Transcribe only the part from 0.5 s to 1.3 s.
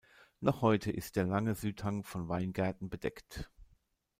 heute ist der